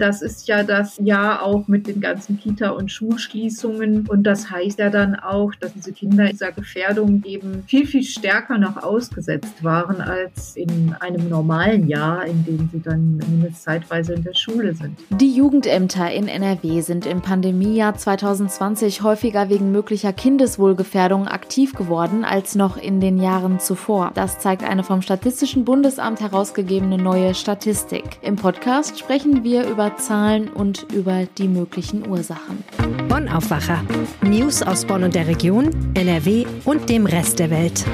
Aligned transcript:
Das 0.00 0.22
ist 0.22 0.48
ja 0.48 0.62
das 0.62 0.98
Jahr 1.04 1.42
auch 1.42 1.68
mit 1.68 1.86
den 1.86 2.00
ganzen 2.00 2.40
Kita- 2.40 2.70
und 2.70 2.90
Schulschließungen. 2.90 4.08
Und 4.08 4.22
das 4.22 4.50
heißt 4.50 4.78
ja 4.78 4.88
dann 4.88 5.14
auch, 5.14 5.54
dass 5.60 5.74
diese 5.74 5.92
Kinder 5.92 6.26
dieser 6.26 6.52
Gefährdung 6.52 7.22
eben 7.26 7.62
viel, 7.66 7.86
viel 7.86 8.02
stärker 8.02 8.56
noch 8.56 8.82
ausgesetzt 8.82 9.62
waren 9.62 10.00
als 10.00 10.56
in 10.56 10.94
einem 11.00 11.28
normalen 11.28 11.86
Jahr, 11.86 12.24
in 12.24 12.46
dem 12.46 12.70
sie 12.72 12.80
dann 12.80 13.20
zumindest 13.22 13.62
zeitweise 13.62 14.14
in 14.14 14.24
der 14.24 14.32
Schule 14.32 14.74
sind. 14.74 14.98
Die 15.10 15.34
Jugendämter 15.34 16.10
in 16.10 16.28
NRW 16.28 16.80
sind 16.80 17.04
im 17.04 17.20
Pandemiejahr 17.20 17.94
2020 17.94 19.02
häufiger 19.02 19.50
wegen 19.50 19.70
möglicher 19.70 20.14
Kindeswohlgefährdung 20.14 21.28
aktiv 21.28 21.74
geworden 21.74 22.24
als 22.24 22.54
noch 22.54 22.78
in 22.78 23.00
den 23.00 23.18
Jahren 23.18 23.60
zuvor. 23.60 24.12
Das 24.14 24.38
zeigt 24.38 24.64
eine 24.64 24.82
vom 24.82 25.02
Statistischen 25.02 25.66
Bundesamt 25.66 26.20
herausgegebene 26.20 26.96
neue 26.96 27.34
Statistik. 27.34 28.18
Im 28.22 28.36
Podcast 28.36 28.98
sprechen 28.98 29.44
wir 29.44 29.68
über 29.68 29.89
Zahlen 29.96 30.48
und 30.48 30.86
über 30.92 31.26
die 31.38 31.48
möglichen 31.48 32.08
Ursachen. 32.08 32.62
Bonn 33.08 33.28
Aufwacher. 33.28 33.84
News 34.22 34.62
aus 34.62 34.84
Bonn 34.84 35.04
und 35.04 35.14
der 35.14 35.26
Region, 35.26 35.70
NRW 35.94 36.46
und 36.64 36.88
dem 36.88 37.06
Rest 37.06 37.38
der 37.38 37.50
Welt. 37.50 37.84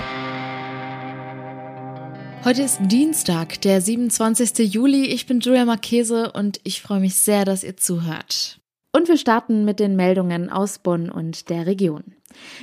Heute 2.45 2.63
ist 2.63 2.79
Dienstag, 2.83 3.61
der 3.63 3.81
27. 3.81 4.73
Juli. 4.73 5.07
Ich 5.07 5.27
bin 5.27 5.41
Julia 5.41 5.65
Marchese 5.65 6.33
und 6.33 6.61
ich 6.65 6.81
freue 6.81 7.01
mich 7.01 7.17
sehr, 7.17 7.45
dass 7.45 7.65
ihr 7.65 7.77
zuhört. 7.77 8.61
Und 8.93 9.09
wir 9.09 9.19
starten 9.19 9.65
mit 9.65 9.79
den 9.79 9.95
Meldungen 9.95 10.49
aus 10.49 10.79
Bonn 10.79 11.11
und 11.11 11.51
der 11.51 11.67
Region. 11.67 12.16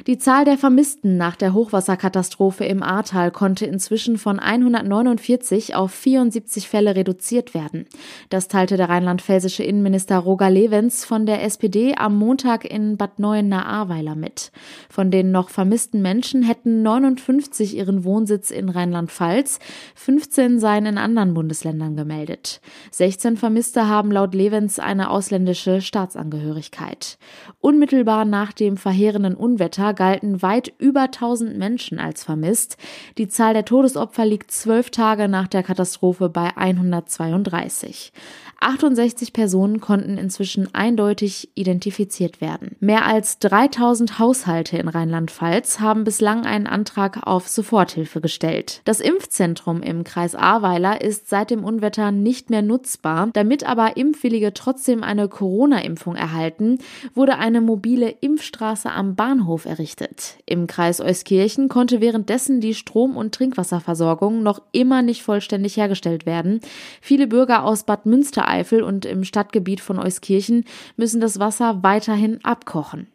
Die 0.08 0.18
Zahl 0.18 0.44
der 0.44 0.58
Vermissten 0.58 1.18
nach 1.18 1.36
der 1.36 1.54
Hochwasserkatastrophe 1.54 2.66
im 2.66 2.84
Ahrtal 2.84 3.32
konnte 3.32 3.66
inzwischen 3.66 4.18
von 4.18 4.40
149 4.40 5.76
auf 5.76 5.92
74 5.92 6.68
Fälle 6.68 6.96
reduziert 6.96 7.54
werden. 7.54 7.86
Das 8.30 8.48
teilte 8.48 8.76
der 8.76 8.90
rheinland-pfälzische 8.90 9.64
Innenminister 9.64 10.18
Roger 10.18 10.50
Levens 10.50 11.06
von 11.06 11.26
der 11.26 11.44
SPD 11.44 11.96
am 11.96 12.18
Montag 12.18 12.66
in 12.70 12.98
Bad 12.98 13.20
Neuenahr-Ahrweiler 13.20 14.16
mit. 14.16 14.52
Von 14.90 15.12
den 15.12 15.32
noch 15.32 15.50
vermissten 15.50 16.02
Menschen 16.02 16.44
hätten 16.44 16.82
59 16.82 17.78
ihren 17.78 18.04
Wohnsitz 18.04 18.52
in 18.52 18.70
Rheinland-Pfalz, 18.70 19.60
15 19.96 20.60
seien 20.60 20.86
in 20.86 20.98
anderen 20.98 21.34
Bundesländern 21.34 21.96
gemeldet. 21.96 22.60
16 22.92 23.38
Vermisste 23.38 23.88
haben 23.88 24.12
laut 24.12 24.36
Levens 24.36 24.80
eine 24.80 25.10
ausländische 25.10 25.82
Staatsangehörigkeit. 25.82 27.18
Unmittelbar 27.60 28.26
nach 28.26 28.52
dem 28.52 28.76
verheerenden 28.78 29.36
Unwetter 29.36 29.63
Unwetter 29.64 29.94
galten 29.94 30.42
weit 30.42 30.74
über 30.78 31.04
1000 31.04 31.58
Menschen 31.58 31.98
als 31.98 32.26
vermisst. 32.26 32.76
Die 33.18 33.30
Zahl 33.30 33.54
der 33.54 33.64
Todesopfer 33.64 34.26
liegt 34.26 34.52
zwölf 34.52 34.90
Tage 34.90 35.30
nach 35.30 35.48
der 35.48 35.64
Katastrophe 35.64 36.28
bei 36.28 36.50
132. 36.58 38.12
68 38.60 39.34
Personen 39.34 39.80
konnten 39.80 40.18
inzwischen 40.18 40.74
eindeutig 40.74 41.50
identifiziert 41.56 42.42
werden. 42.42 42.76
Mehr 42.80 43.06
als 43.06 43.40
3000 43.40 44.20
Haushalte 44.20 44.78
in 44.78 44.88
Rheinland-Pfalz 44.88 45.80
haben 45.80 46.04
bislang 46.04 46.46
einen 46.46 46.68
Antrag 46.68 47.26
auf 47.28 47.48
Soforthilfe 47.48 48.22
gestellt. 48.22 48.82
Das 48.86 49.00
Impfzentrum 49.00 49.82
im 49.82 50.04
Kreis 50.04 50.36
Ahrweiler 50.36 51.02
ist 51.02 51.30
seit 51.30 51.52
dem 51.52 51.64
Unwetter 51.64 52.12
nicht 52.12 52.50
mehr 52.50 52.62
nutzbar. 52.62 53.30
Damit 53.34 53.68
aber 53.68 53.98
Impfwillige 53.98 54.54
trotzdem 54.54 55.04
eine 55.04 55.28
Corona-Impfung 55.28 56.16
erhalten, 56.16 56.80
wurde 57.14 57.38
eine 57.38 57.62
mobile 57.62 58.10
Impfstraße 58.22 58.90
am 58.90 59.16
Bahnhof 59.16 59.43
errichtet. 59.66 60.38
Im 60.46 60.68
Kreis 60.68 61.00
Euskirchen 61.00 61.70
konnte 61.70 62.02
währenddessen 62.02 62.60
die 62.60 62.74
Strom- 62.74 63.18
und 63.18 63.36
Trinkwasserversorgung 63.36 64.42
noch 64.42 64.62
immer 64.72 65.02
nicht 65.02 65.24
vollständig 65.24 65.78
hergestellt 65.78 66.26
werden. 66.26 66.60
Viele 67.02 67.28
Bürger 67.28 67.64
aus 67.66 67.84
Bad 67.84 68.06
Münstereifel 68.06 68.64
Eifel 68.64 68.84
und 68.84 69.06
im 69.06 69.24
Stadtgebiet 69.24 69.82
von 69.82 70.00
Euskirchen 70.00 70.66
müssen 70.96 71.20
das 71.20 71.40
Wasser 71.40 71.84
weiterhin 71.84 72.40
abkochen. 72.44 73.08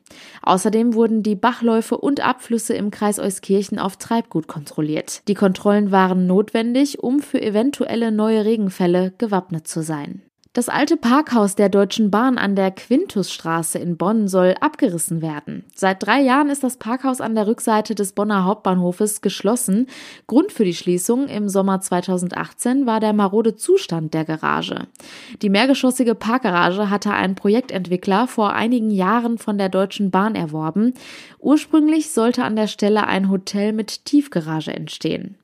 Außerdem 0.43 0.95
wurden 0.95 1.23
die 1.23 1.35
Bachläufe 1.35 1.97
und 1.97 2.21
Abflüsse 2.21 2.75
im 2.75 2.91
Kreis 2.91 3.19
Euskirchen 3.19 3.79
auf 3.79 3.97
Treibgut 3.97 4.47
kontrolliert. 4.47 5.23
Die 5.29 5.35
Kontrollen 5.35 5.91
waren 5.91 6.27
notwendig, 6.27 7.03
um 7.03 7.21
für 7.21 7.41
eventuelle 7.41 8.13
neue 8.13 8.45
Regenfälle 8.45 9.13
gewappnet 9.19 9.69
zu 9.69 9.83
sein. 9.83 10.23
Das 10.59 10.69
alte 10.69 10.97
Parkhaus 10.97 11.55
der 11.55 11.69
Deutschen 11.69 12.11
Bahn 12.11 12.37
an 12.37 12.57
der 12.57 12.73
Quintusstraße 12.73 13.79
in 13.79 13.97
Bonn 13.97 14.27
soll 14.27 14.57
abgerissen 14.61 15.23
werden. 15.23 15.63
Seit 15.73 16.05
drei 16.05 16.21
Jahren 16.21 16.51
ist 16.51 16.65
das 16.65 16.79
Parkhaus 16.79 17.21
an 17.21 17.37
der 17.37 17.47
Rückseite 17.47 17.95
des 17.95 18.11
Bonner 18.11 18.45
Hauptbahnhofes 18.45 19.21
geschlossen. 19.21 19.87
Grund 20.27 20.51
für 20.51 20.65
die 20.65 20.75
Schließung 20.75 21.29
im 21.29 21.49
Sommer 21.49 21.81
2018 21.81 22.87
war 22.87 22.99
der 22.99 23.13
marode 23.13 23.55
Zustand 23.55 24.15
der 24.15 24.25
Garage. 24.25 24.89
Die 25.43 25.49
mehrgeschossige 25.49 26.17
Parkgarage 26.17 26.91
hatte 26.91 27.13
ein 27.13 27.37
Projektentwickler 27.37 28.27
vor 28.27 28.53
einigen 28.53 28.91
Jahren 28.91 29.39
von 29.39 29.59
der 29.59 29.69
Deutschen 29.69 30.11
Bahn 30.11 30.35
erworben. 30.35 30.93
Ursprünglich 31.39 32.11
sollte 32.11 32.43
an 32.43 32.57
der 32.57 32.67
Stelle 32.67 33.07
ein 33.07 33.31
Hotel 33.31 33.73
mit 33.73 34.07
Tiefgarage 34.07 34.75
entstehen. 34.75 35.37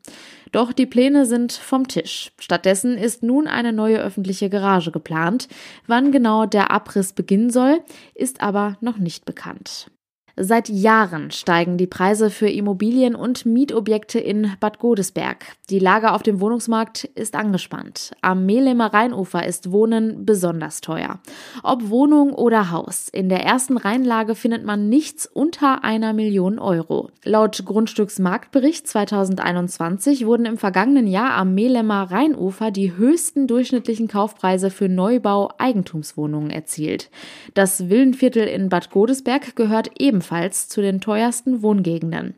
Doch 0.54 0.72
die 0.72 0.87
Pläne 0.87 1.26
sind 1.26 1.53
vom 1.53 1.88
Tisch. 1.88 2.31
Stattdessen 2.38 2.97
ist 2.97 3.25
nun 3.25 3.48
eine 3.48 3.72
neue 3.72 3.98
öffentliche 3.98 4.48
Garage 4.48 4.92
geplant. 4.92 5.48
Wann 5.88 6.12
genau 6.12 6.47
der 6.47 6.70
Abriss 6.70 7.12
beginnen 7.12 7.50
soll, 7.50 7.81
ist 8.15 8.41
aber 8.41 8.76
noch 8.81 8.98
nicht 8.98 9.25
bekannt. 9.25 9.91
Seit 10.37 10.69
Jahren 10.69 11.31
steigen 11.31 11.77
die 11.77 11.87
Preise 11.87 12.28
für 12.28 12.49
Immobilien 12.49 13.15
und 13.15 13.47
Mietobjekte 13.47 14.19
in 14.19 14.50
Bad 14.59 14.81
Godesberg. 14.81 15.47
Die 15.71 15.78
Lage 15.78 16.11
auf 16.12 16.25
dem 16.25 16.41
Wohnungsmarkt 16.41 17.05
ist 17.05 17.37
angespannt. 17.37 18.11
Am 18.21 18.44
Mehlemer 18.44 18.93
Rheinufer 18.93 19.47
ist 19.47 19.71
Wohnen 19.71 20.27
besonders 20.27 20.81
teuer. 20.81 21.21
Ob 21.62 21.89
Wohnung 21.89 22.33
oder 22.33 22.73
Haus, 22.73 23.09
in 23.09 23.28
der 23.28 23.44
ersten 23.44 23.77
Rheinlage 23.77 24.34
findet 24.34 24.65
man 24.65 24.89
nichts 24.89 25.27
unter 25.27 25.84
einer 25.84 26.12
Million 26.12 26.59
Euro. 26.59 27.11
Laut 27.23 27.65
Grundstücksmarktbericht 27.65 28.89
2021 28.89 30.27
wurden 30.27 30.47
im 30.47 30.59
vergangenen 30.59 31.06
Jahr 31.06 31.34
am 31.34 31.55
Mehlemer 31.55 32.11
Rheinufer 32.11 32.73
die 32.73 32.97
höchsten 32.97 33.47
durchschnittlichen 33.47 34.09
Kaufpreise 34.09 34.71
für 34.71 34.89
Neubau 34.89 35.53
Eigentumswohnungen 35.59 36.50
erzielt. 36.50 37.09
Das 37.55 37.89
Villenviertel 37.89 38.49
in 38.49 38.69
Bad 38.69 38.91
Godesberg 38.91 39.55
gehört 39.55 39.93
ebenfalls 40.00 40.24
ebenfalls 40.25 40.69
zu 40.69 40.81
den 40.81 41.01
teuersten 41.01 41.62
Wohngegenden. 41.62 42.35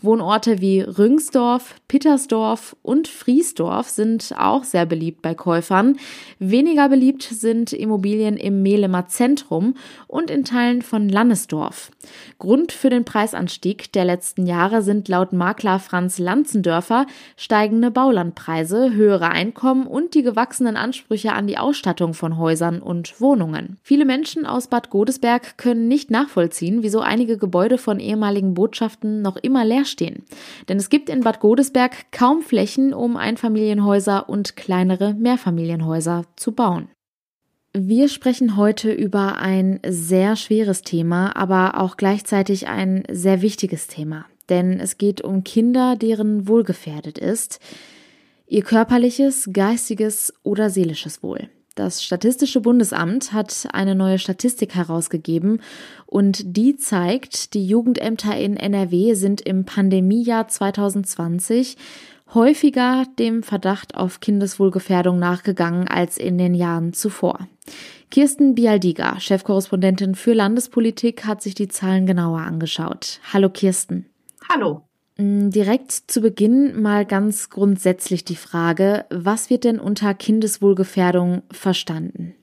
Wohnorte 0.00 0.60
wie 0.60 0.80
Rüngsdorf, 0.80 1.76
Pittersdorf 1.86 2.76
und 2.82 3.06
Friesdorf 3.06 3.88
sind 3.88 4.34
auch 4.36 4.64
sehr 4.64 4.86
beliebt 4.86 5.22
bei 5.22 5.34
Käufern. 5.34 5.96
Weniger 6.38 6.88
beliebt 6.88 7.22
sind 7.22 7.72
Immobilien 7.72 8.36
im 8.36 8.62
Mehlemer 8.62 9.06
Zentrum 9.06 9.74
und 10.06 10.30
in 10.30 10.44
Teilen 10.44 10.82
von 10.82 11.08
Lannesdorf. 11.08 11.90
Grund 12.38 12.72
für 12.72 12.90
den 12.90 13.04
Preisanstieg 13.04 13.92
der 13.92 14.04
letzten 14.04 14.46
Jahre 14.46 14.82
sind 14.82 15.08
laut 15.08 15.32
Makler 15.32 15.78
Franz 15.78 16.18
Lanzendörfer 16.18 17.06
steigende 17.36 17.90
Baulandpreise, 17.90 18.92
höhere 18.94 19.28
Einkommen 19.28 19.86
und 19.86 20.14
die 20.14 20.22
gewachsenen 20.22 20.76
Ansprüche 20.76 21.32
an 21.32 21.46
die 21.46 21.58
Ausstattung 21.58 22.14
von 22.14 22.36
Häusern 22.36 22.80
und 22.80 23.20
Wohnungen. 23.20 23.78
Viele 23.82 24.04
Menschen 24.04 24.44
aus 24.44 24.66
Bad 24.66 24.90
Godesberg 24.90 25.56
können 25.56 25.88
nicht 25.88 26.10
nachvollziehen, 26.10 26.82
wieso 26.82 27.00
einige 27.00 27.27
einige 27.28 27.38
Gebäude 27.38 27.76
von 27.76 28.00
ehemaligen 28.00 28.54
Botschaften 28.54 29.20
noch 29.20 29.36
immer 29.36 29.62
leer 29.62 29.84
stehen. 29.84 30.24
Denn 30.68 30.78
es 30.78 30.88
gibt 30.88 31.10
in 31.10 31.20
Bad 31.20 31.40
Godesberg 31.40 32.10
kaum 32.10 32.40
Flächen, 32.40 32.94
um 32.94 33.18
Einfamilienhäuser 33.18 34.30
und 34.30 34.56
kleinere 34.56 35.12
Mehrfamilienhäuser 35.12 36.24
zu 36.36 36.52
bauen. 36.52 36.88
Wir 37.74 38.08
sprechen 38.08 38.56
heute 38.56 38.90
über 38.90 39.36
ein 39.36 39.78
sehr 39.86 40.36
schweres 40.36 40.80
Thema, 40.82 41.36
aber 41.36 41.78
auch 41.78 41.98
gleichzeitig 41.98 42.66
ein 42.66 43.04
sehr 43.10 43.42
wichtiges 43.42 43.88
Thema. 43.88 44.24
Denn 44.48 44.80
es 44.80 44.96
geht 44.96 45.20
um 45.20 45.44
Kinder, 45.44 45.96
deren 45.96 46.48
Wohl 46.48 46.64
gefährdet 46.64 47.18
ist. 47.18 47.60
Ihr 48.46 48.62
körperliches, 48.62 49.50
geistiges 49.52 50.32
oder 50.42 50.70
seelisches 50.70 51.22
Wohl. 51.22 51.50
Das 51.78 52.02
Statistische 52.02 52.60
Bundesamt 52.60 53.32
hat 53.32 53.68
eine 53.72 53.94
neue 53.94 54.18
Statistik 54.18 54.74
herausgegeben 54.74 55.62
und 56.06 56.56
die 56.56 56.76
zeigt, 56.76 57.54
die 57.54 57.64
Jugendämter 57.64 58.36
in 58.36 58.56
NRW 58.56 59.14
sind 59.14 59.40
im 59.42 59.64
Pandemiejahr 59.64 60.48
2020 60.48 61.76
häufiger 62.34 63.04
dem 63.20 63.44
Verdacht 63.44 63.94
auf 63.94 64.18
Kindeswohlgefährdung 64.18 65.20
nachgegangen 65.20 65.86
als 65.86 66.18
in 66.18 66.36
den 66.36 66.54
Jahren 66.54 66.94
zuvor. 66.94 67.46
Kirsten 68.10 68.56
Bialdiga, 68.56 69.20
Chefkorrespondentin 69.20 70.16
für 70.16 70.32
Landespolitik, 70.32 71.26
hat 71.26 71.42
sich 71.42 71.54
die 71.54 71.68
Zahlen 71.68 72.06
genauer 72.06 72.40
angeschaut. 72.40 73.20
Hallo 73.32 73.50
Kirsten. 73.50 74.06
Hallo. 74.48 74.87
Mm, 75.20 75.50
direkt 75.50 75.90
zu 75.92 76.20
Beginn 76.20 76.80
mal 76.80 77.04
ganz 77.04 77.50
grundsätzlich 77.50 78.24
die 78.24 78.36
Frage, 78.36 79.04
was 79.10 79.50
wird 79.50 79.64
denn 79.64 79.80
unter 79.80 80.14
Kindeswohlgefährdung 80.14 81.42
verstanden? 81.50 82.34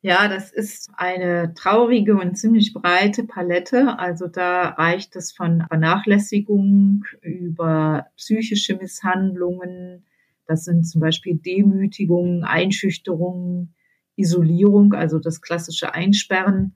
Ja, 0.00 0.28
das 0.28 0.52
ist 0.52 0.90
eine 0.96 1.54
traurige 1.54 2.16
und 2.16 2.36
ziemlich 2.36 2.74
breite 2.74 3.24
Palette. 3.24 3.98
Also 3.98 4.26
da 4.26 4.68
reicht 4.70 5.16
es 5.16 5.32
von 5.32 5.64
Vernachlässigung 5.68 7.04
über 7.22 8.06
psychische 8.16 8.76
Misshandlungen. 8.76 10.04
Das 10.46 10.64
sind 10.64 10.84
zum 10.84 11.00
Beispiel 11.00 11.36
Demütigungen, 11.36 12.44
Einschüchterungen, 12.44 13.74
Isolierung, 14.16 14.92
also 14.92 15.18
das 15.18 15.40
klassische 15.40 15.94
Einsperren 15.94 16.74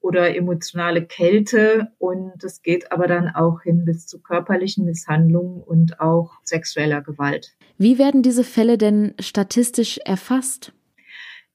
oder 0.00 0.34
emotionale 0.36 1.04
Kälte. 1.04 1.92
Und 1.98 2.42
es 2.44 2.62
geht 2.62 2.92
aber 2.92 3.06
dann 3.06 3.28
auch 3.28 3.62
hin 3.62 3.84
bis 3.84 4.06
zu 4.06 4.20
körperlichen 4.20 4.84
Misshandlungen 4.84 5.62
und 5.62 6.00
auch 6.00 6.32
sexueller 6.44 7.02
Gewalt. 7.02 7.54
Wie 7.78 7.98
werden 7.98 8.22
diese 8.22 8.44
Fälle 8.44 8.78
denn 8.78 9.14
statistisch 9.18 9.98
erfasst? 10.04 10.72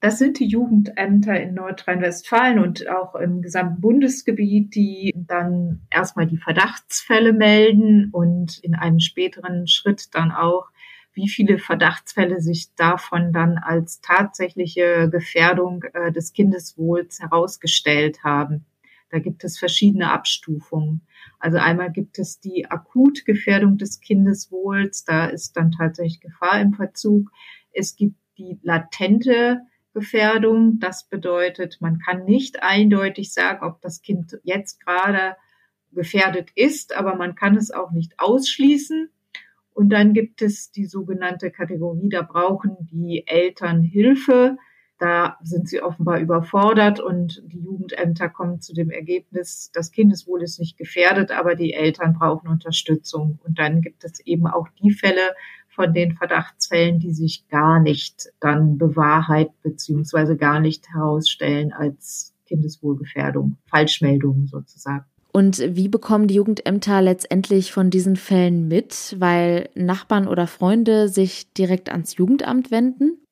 Das 0.00 0.18
sind 0.18 0.38
die 0.38 0.46
Jugendämter 0.46 1.40
in 1.40 1.54
Nordrhein-Westfalen 1.54 2.60
und 2.60 2.88
auch 2.88 3.16
im 3.16 3.42
gesamten 3.42 3.80
Bundesgebiet, 3.80 4.74
die 4.76 5.12
dann 5.16 5.80
erstmal 5.90 6.28
die 6.28 6.36
Verdachtsfälle 6.36 7.32
melden 7.32 8.10
und 8.12 8.58
in 8.58 8.76
einem 8.76 9.00
späteren 9.00 9.66
Schritt 9.66 10.14
dann 10.14 10.30
auch, 10.30 10.68
wie 11.18 11.28
viele 11.28 11.58
Verdachtsfälle 11.58 12.40
sich 12.40 12.72
davon 12.76 13.32
dann 13.32 13.58
als 13.58 14.00
tatsächliche 14.00 15.10
Gefährdung 15.10 15.82
äh, 15.92 16.12
des 16.12 16.32
Kindeswohls 16.32 17.18
herausgestellt 17.18 18.22
haben. 18.22 18.66
Da 19.10 19.18
gibt 19.18 19.42
es 19.42 19.58
verschiedene 19.58 20.12
Abstufungen. 20.12 21.00
Also 21.40 21.58
einmal 21.58 21.90
gibt 21.90 22.20
es 22.20 22.38
die 22.38 22.70
Akutgefährdung 22.70 23.78
des 23.78 24.00
Kindeswohls, 24.00 25.04
da 25.04 25.26
ist 25.26 25.56
dann 25.56 25.72
tatsächlich 25.72 26.20
Gefahr 26.20 26.60
im 26.60 26.74
Verzug. 26.74 27.32
Es 27.72 27.96
gibt 27.96 28.16
die 28.38 28.60
latente 28.62 29.62
Gefährdung. 29.94 30.78
Das 30.78 31.08
bedeutet, 31.08 31.78
man 31.80 31.98
kann 31.98 32.26
nicht 32.26 32.62
eindeutig 32.62 33.32
sagen, 33.32 33.66
ob 33.66 33.80
das 33.80 34.02
Kind 34.02 34.38
jetzt 34.44 34.78
gerade 34.84 35.36
gefährdet 35.90 36.50
ist, 36.54 36.96
aber 36.96 37.16
man 37.16 37.34
kann 37.34 37.56
es 37.56 37.72
auch 37.72 37.90
nicht 37.90 38.20
ausschließen. 38.20 39.10
Und 39.78 39.90
dann 39.90 40.12
gibt 40.12 40.42
es 40.42 40.72
die 40.72 40.86
sogenannte 40.86 41.52
Kategorie, 41.52 42.08
da 42.08 42.22
brauchen 42.22 42.76
die 42.90 43.22
Eltern 43.28 43.80
Hilfe. 43.80 44.56
Da 44.98 45.38
sind 45.40 45.68
sie 45.68 45.80
offenbar 45.80 46.18
überfordert 46.18 46.98
und 46.98 47.40
die 47.46 47.60
Jugendämter 47.60 48.28
kommen 48.28 48.60
zu 48.60 48.74
dem 48.74 48.90
Ergebnis, 48.90 49.70
das 49.72 49.92
Kindeswohl 49.92 50.42
ist 50.42 50.58
nicht 50.58 50.76
gefährdet, 50.76 51.30
aber 51.30 51.54
die 51.54 51.74
Eltern 51.74 52.14
brauchen 52.14 52.48
Unterstützung. 52.48 53.38
Und 53.44 53.60
dann 53.60 53.80
gibt 53.80 54.02
es 54.02 54.18
eben 54.26 54.48
auch 54.48 54.66
die 54.82 54.90
Fälle, 54.90 55.36
von 55.68 55.94
den 55.94 56.16
Verdachtsfällen, 56.16 56.98
die 56.98 57.12
sich 57.12 57.46
gar 57.46 57.78
nicht 57.78 58.32
dann 58.40 58.78
bewahrheit 58.78 59.52
beziehungsweise 59.62 60.36
gar 60.36 60.58
nicht 60.58 60.88
herausstellen 60.92 61.72
als 61.72 62.34
Kindeswohlgefährdung, 62.46 63.58
Falschmeldungen 63.70 64.48
sozusagen. 64.48 65.04
Und 65.38 65.60
wie 65.76 65.86
bekommen 65.86 66.26
die 66.26 66.34
Jugendämter 66.34 67.00
letztendlich 67.00 67.70
von 67.70 67.90
diesen 67.90 68.16
Fällen 68.16 68.66
mit, 68.66 69.14
weil 69.20 69.68
Nachbarn 69.76 70.26
oder 70.26 70.48
Freunde 70.48 71.08
sich 71.08 71.52
direkt 71.52 71.90
ans 71.90 72.16
Jugendamt 72.16 72.72
wenden? 72.72 73.24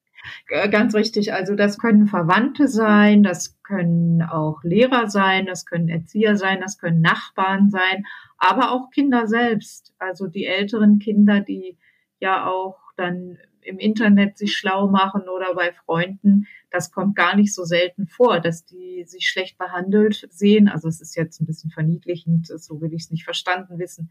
Ganz 0.71 0.95
richtig. 0.95 1.33
Also 1.33 1.57
das 1.57 1.79
können 1.79 2.07
Verwandte 2.07 2.69
sein, 2.69 3.25
das 3.25 3.61
können 3.65 4.23
auch 4.23 4.63
Lehrer 4.63 5.11
sein, 5.11 5.47
das 5.47 5.67
können 5.67 5.89
Erzieher 5.89 6.37
sein, 6.37 6.61
das 6.61 6.79
können 6.79 7.01
Nachbarn 7.01 7.71
sein, 7.71 8.05
aber 8.39 8.71
auch 8.71 8.91
Kinder 8.91 9.27
selbst. 9.27 9.93
Also 9.99 10.29
die 10.29 10.45
älteren 10.45 11.01
Kinder, 11.01 11.41
die 11.41 11.77
ja 12.21 12.47
auch 12.47 12.77
dann 12.97 13.37
im 13.67 13.79
Internet 13.79 14.39
sich 14.39 14.57
schlau 14.57 14.89
machen 14.89 15.23
oder 15.29 15.55
bei 15.55 15.73
Freunden. 15.73 16.47
Das 16.71 16.91
kommt 16.91 17.17
gar 17.17 17.37
nicht 17.37 17.55
so 17.55 17.65
selten 17.65 18.07
vor, 18.07 18.41
dass 18.41 18.65
die 18.65 19.05
sich 19.07 19.29
schlecht 19.29 19.59
behandelt 19.59 20.27
sehen. 20.31 20.69
Also 20.69 20.89
es 20.89 21.01
ist 21.01 21.17
jetzt 21.17 21.41
ein 21.41 21.47
bisschen 21.47 21.71
verniedlichend, 21.71 22.47
so 22.47 22.81
will 22.81 22.93
ich 22.93 23.05
es 23.05 23.11
nicht 23.11 23.25
verstanden 23.25 23.79
wissen, 23.79 24.11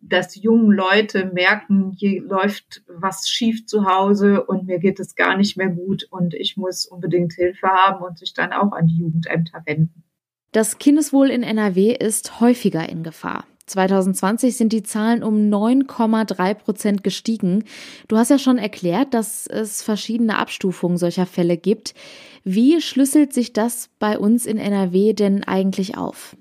dass 0.00 0.28
die 0.28 0.40
jungen 0.40 0.70
Leute 0.70 1.26
merken, 1.26 1.92
hier 1.96 2.22
läuft 2.22 2.82
was 2.86 3.28
schief 3.28 3.66
zu 3.66 3.86
Hause 3.86 4.44
und 4.44 4.66
mir 4.66 4.78
geht 4.78 5.00
es 5.00 5.14
gar 5.14 5.36
nicht 5.36 5.56
mehr 5.56 5.68
gut 5.68 6.06
und 6.10 6.34
ich 6.34 6.56
muss 6.56 6.86
unbedingt 6.86 7.32
Hilfe 7.34 7.68
haben 7.68 8.04
und 8.04 8.18
sich 8.18 8.34
dann 8.34 8.52
auch 8.52 8.72
an 8.72 8.86
die 8.86 8.98
Jugendämter 8.98 9.62
wenden. 9.64 10.04
Das 10.52 10.78
Kindeswohl 10.78 11.30
in 11.30 11.42
NRW 11.42 11.92
ist 11.92 12.40
häufiger 12.40 12.88
in 12.88 13.02
Gefahr. 13.02 13.44
2020 13.66 14.56
sind 14.56 14.72
die 14.72 14.82
Zahlen 14.82 15.22
um 15.22 15.34
9,3 15.50 16.54
Prozent 16.54 17.04
gestiegen. 17.04 17.64
Du 18.08 18.16
hast 18.16 18.30
ja 18.30 18.38
schon 18.38 18.58
erklärt, 18.58 19.12
dass 19.14 19.46
es 19.46 19.82
verschiedene 19.82 20.38
Abstufungen 20.38 20.98
solcher 20.98 21.26
Fälle 21.26 21.56
gibt. 21.56 21.94
Wie 22.44 22.80
schlüsselt 22.80 23.32
sich 23.32 23.52
das 23.52 23.90
bei 23.98 24.18
uns 24.18 24.46
in 24.46 24.58
NRW 24.58 25.12
denn 25.12 25.44
eigentlich 25.44 25.96
auf? 25.96 26.36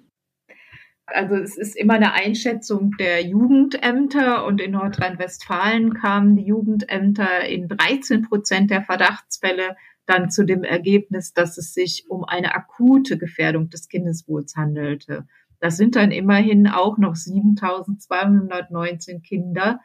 Also 1.08 1.36
es 1.36 1.56
ist 1.58 1.76
immer 1.76 1.96
eine 1.96 2.14
Einschätzung 2.14 2.92
der 3.00 3.24
Jugendämter 3.24 4.46
und 4.46 4.60
in 4.60 4.72
Nordrhein-Westfalen 4.72 5.94
kamen 5.94 6.36
die 6.36 6.46
Jugendämter 6.46 7.46
in 7.48 7.68
13 7.68 8.24
Prozent 8.24 8.72
der 8.72 8.82
Verdachtsfälle 8.82 9.76
dann 10.08 10.30
zu 10.30 10.46
dem 10.46 10.64
Ergebnis, 10.64 11.34
dass 11.34 11.58
es 11.58 11.74
sich 11.74 12.06
um 12.10 12.24
eine 12.24 12.56
akute 12.56 13.18
Gefährdung 13.18 13.70
des 13.70 13.88
Kindeswohls 13.88 14.56
handelte. 14.56 15.28
Das 15.60 15.78
sind 15.78 15.96
dann 15.96 16.12
immerhin 16.12 16.68
auch 16.68 16.98
noch 16.98 17.16
7219 17.16 19.22
Kinder, 19.22 19.80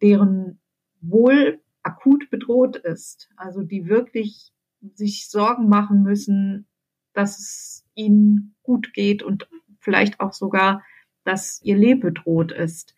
deren 0.00 0.60
Wohl 1.00 1.60
akut 1.82 2.30
bedroht 2.30 2.76
ist. 2.76 3.28
Also 3.36 3.62
die 3.62 3.88
wirklich 3.88 4.52
sich 4.94 5.28
Sorgen 5.28 5.68
machen 5.68 6.02
müssen, 6.02 6.66
dass 7.12 7.38
es 7.38 7.84
ihnen 7.94 8.54
gut 8.62 8.94
geht 8.94 9.22
und 9.22 9.48
vielleicht 9.78 10.20
auch 10.20 10.32
sogar, 10.32 10.82
dass 11.24 11.60
ihr 11.62 11.76
Leben 11.76 12.00
bedroht 12.00 12.52
ist. 12.52 12.94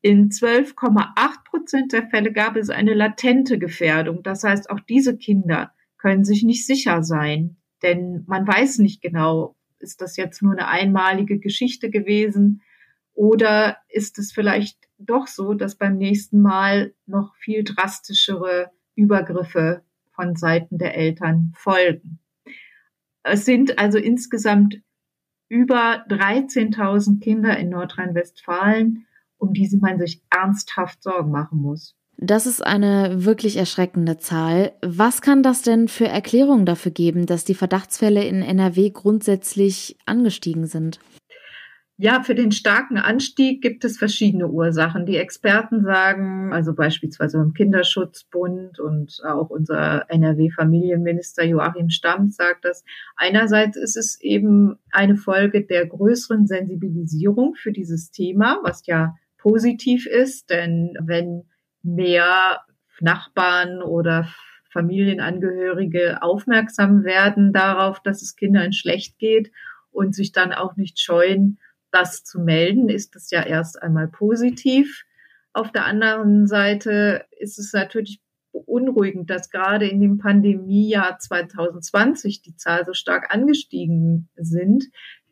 In 0.00 0.30
12,8 0.30 1.44
Prozent 1.44 1.92
der 1.92 2.08
Fälle 2.08 2.32
gab 2.32 2.56
es 2.56 2.70
eine 2.70 2.94
latente 2.94 3.58
Gefährdung. 3.58 4.22
Das 4.22 4.44
heißt, 4.44 4.70
auch 4.70 4.80
diese 4.80 5.16
Kinder 5.16 5.72
können 5.96 6.24
sich 6.24 6.44
nicht 6.44 6.66
sicher 6.66 7.02
sein, 7.02 7.56
denn 7.82 8.24
man 8.26 8.46
weiß 8.46 8.78
nicht 8.78 9.02
genau, 9.02 9.56
ist 9.80 10.00
das 10.00 10.16
jetzt 10.16 10.42
nur 10.42 10.52
eine 10.52 10.68
einmalige 10.68 11.38
Geschichte 11.38 11.90
gewesen? 11.90 12.62
Oder 13.14 13.78
ist 13.88 14.18
es 14.18 14.32
vielleicht 14.32 14.88
doch 14.98 15.26
so, 15.26 15.54
dass 15.54 15.76
beim 15.76 15.96
nächsten 15.96 16.40
Mal 16.40 16.94
noch 17.06 17.34
viel 17.36 17.64
drastischere 17.64 18.70
Übergriffe 18.94 19.82
von 20.12 20.36
Seiten 20.36 20.78
der 20.78 20.96
Eltern 20.96 21.52
folgen? 21.56 22.20
Es 23.22 23.44
sind 23.44 23.78
also 23.78 23.98
insgesamt 23.98 24.80
über 25.48 26.04
13.000 26.08 27.20
Kinder 27.20 27.56
in 27.56 27.70
Nordrhein-Westfalen, 27.70 29.06
um 29.38 29.52
die 29.52 29.68
man 29.80 29.98
sich 29.98 30.22
ernsthaft 30.30 31.02
Sorgen 31.02 31.30
machen 31.30 31.60
muss. 31.60 31.96
Das 32.20 32.46
ist 32.46 32.66
eine 32.66 33.24
wirklich 33.24 33.56
erschreckende 33.56 34.18
Zahl. 34.18 34.72
Was 34.82 35.22
kann 35.22 35.44
das 35.44 35.62
denn 35.62 35.86
für 35.86 36.08
Erklärungen 36.08 36.66
dafür 36.66 36.90
geben, 36.90 37.26
dass 37.26 37.44
die 37.44 37.54
Verdachtsfälle 37.54 38.24
in 38.24 38.42
NRW 38.42 38.90
grundsätzlich 38.90 39.96
angestiegen 40.04 40.66
sind? 40.66 40.98
Ja, 41.96 42.22
für 42.22 42.34
den 42.34 42.50
starken 42.50 42.96
Anstieg 42.96 43.62
gibt 43.62 43.84
es 43.84 43.98
verschiedene 43.98 44.48
Ursachen. 44.48 45.06
Die 45.06 45.16
Experten 45.16 45.82
sagen, 45.82 46.52
also 46.52 46.74
beispielsweise 46.74 47.38
im 47.38 47.54
Kinderschutzbund 47.54 48.80
und 48.80 49.20
auch 49.24 49.50
unser 49.50 50.08
NRW-Familienminister 50.08 51.44
Joachim 51.44 51.88
Stamm 51.88 52.30
sagt 52.30 52.64
das. 52.64 52.84
Einerseits 53.16 53.76
ist 53.76 53.96
es 53.96 54.20
eben 54.20 54.76
eine 54.90 55.16
Folge 55.16 55.64
der 55.64 55.86
größeren 55.86 56.48
Sensibilisierung 56.48 57.54
für 57.54 57.70
dieses 57.72 58.10
Thema, 58.10 58.58
was 58.64 58.86
ja 58.86 59.14
positiv 59.36 60.06
ist, 60.06 60.50
denn 60.50 60.96
wenn 61.00 61.44
mehr 61.82 62.60
Nachbarn 63.00 63.82
oder 63.82 64.28
Familienangehörige 64.70 66.22
aufmerksam 66.22 67.04
werden 67.04 67.52
darauf, 67.52 68.00
dass 68.02 68.22
es 68.22 68.36
Kindern 68.36 68.72
schlecht 68.72 69.18
geht 69.18 69.50
und 69.90 70.14
sich 70.14 70.32
dann 70.32 70.52
auch 70.52 70.76
nicht 70.76 71.00
scheuen, 71.00 71.58
das 71.90 72.22
zu 72.22 72.40
melden, 72.40 72.88
ist 72.88 73.14
das 73.14 73.30
ja 73.30 73.42
erst 73.42 73.82
einmal 73.82 74.08
positiv. 74.08 75.04
Auf 75.52 75.72
der 75.72 75.86
anderen 75.86 76.46
Seite 76.46 77.24
ist 77.38 77.58
es 77.58 77.72
natürlich 77.72 78.20
beunruhigend, 78.52 79.30
dass 79.30 79.50
gerade 79.50 79.88
in 79.88 80.00
dem 80.00 80.18
Pandemiejahr 80.18 81.18
2020 81.18 82.42
die 82.42 82.56
Zahl 82.56 82.84
so 82.84 82.92
stark 82.92 83.34
angestiegen 83.34 84.28
sind. 84.36 84.84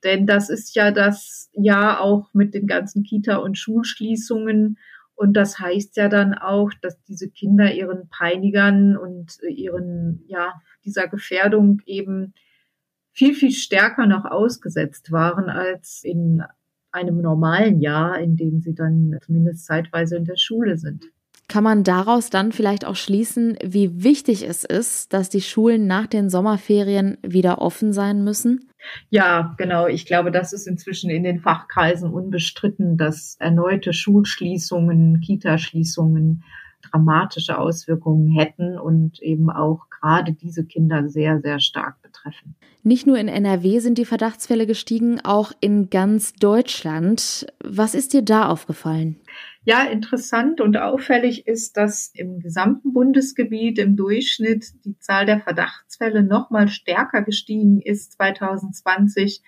Denn 0.04 0.26
das 0.26 0.50
ist 0.50 0.74
ja 0.74 0.90
das 0.90 1.50
Jahr 1.52 2.00
auch 2.00 2.32
mit 2.32 2.54
den 2.54 2.66
ganzen 2.66 3.02
Kita- 3.02 3.36
und 3.36 3.58
Schulschließungen 3.58 4.78
und 5.16 5.32
das 5.32 5.58
heißt 5.58 5.96
ja 5.96 6.08
dann 6.08 6.34
auch, 6.34 6.70
dass 6.82 7.02
diese 7.04 7.30
Kinder 7.30 7.72
ihren 7.72 8.08
Peinigern 8.08 8.96
und 8.98 9.38
ihren, 9.48 10.22
ja, 10.28 10.52
dieser 10.84 11.08
Gefährdung 11.08 11.80
eben 11.86 12.34
viel, 13.12 13.34
viel 13.34 13.50
stärker 13.50 14.06
noch 14.06 14.26
ausgesetzt 14.26 15.10
waren 15.10 15.48
als 15.48 16.04
in 16.04 16.42
einem 16.92 17.22
normalen 17.22 17.80
Jahr, 17.80 18.18
in 18.18 18.36
dem 18.36 18.60
sie 18.60 18.74
dann 18.74 19.18
zumindest 19.22 19.64
zeitweise 19.64 20.16
in 20.16 20.26
der 20.26 20.36
Schule 20.36 20.76
sind. 20.76 21.06
Kann 21.48 21.62
man 21.62 21.84
daraus 21.84 22.30
dann 22.30 22.52
vielleicht 22.52 22.84
auch 22.84 22.96
schließen, 22.96 23.56
wie 23.62 24.02
wichtig 24.02 24.46
es 24.46 24.64
ist, 24.64 25.12
dass 25.12 25.28
die 25.28 25.40
Schulen 25.40 25.86
nach 25.86 26.06
den 26.06 26.28
Sommerferien 26.28 27.18
wieder 27.22 27.60
offen 27.60 27.92
sein 27.92 28.24
müssen? 28.24 28.68
Ja, 29.10 29.54
genau. 29.56 29.86
Ich 29.86 30.06
glaube, 30.06 30.32
das 30.32 30.52
ist 30.52 30.66
inzwischen 30.66 31.10
in 31.10 31.22
den 31.22 31.40
Fachkreisen 31.40 32.10
unbestritten, 32.10 32.96
dass 32.96 33.36
erneute 33.38 33.92
Schulschließungen, 33.92 35.20
Kitaschließungen 35.20 36.42
dramatische 36.90 37.58
Auswirkungen 37.58 38.28
hätten 38.28 38.78
und 38.78 39.20
eben 39.20 39.50
auch 39.50 39.86
gerade 40.00 40.32
diese 40.32 40.64
Kinder 40.64 41.08
sehr, 41.08 41.40
sehr 41.40 41.58
stark 41.58 42.00
betreffen. 42.02 42.54
Nicht 42.82 43.06
nur 43.06 43.18
in 43.18 43.28
NRW 43.28 43.80
sind 43.80 43.98
die 43.98 44.04
Verdachtsfälle 44.04 44.66
gestiegen, 44.66 45.20
auch 45.24 45.52
in 45.60 45.90
ganz 45.90 46.34
Deutschland. 46.34 47.46
Was 47.64 47.94
ist 47.94 48.12
dir 48.12 48.22
da 48.22 48.48
aufgefallen? 48.48 49.16
Ja, 49.68 49.82
interessant 49.82 50.60
und 50.60 50.76
auffällig 50.76 51.48
ist, 51.48 51.76
dass 51.76 52.12
im 52.14 52.38
gesamten 52.38 52.92
Bundesgebiet 52.92 53.80
im 53.80 53.96
Durchschnitt 53.96 54.84
die 54.84 54.96
Zahl 55.00 55.26
der 55.26 55.40
Verdachtsfälle 55.40 56.22
noch 56.22 56.50
mal 56.50 56.68
stärker 56.68 57.22
gestiegen 57.22 57.80
ist 57.80 58.12
2020 58.12 59.42